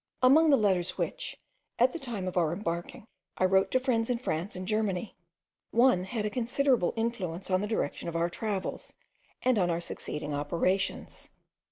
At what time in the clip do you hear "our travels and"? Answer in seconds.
8.15-9.59